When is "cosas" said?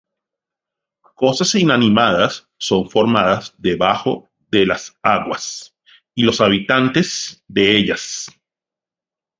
1.13-1.53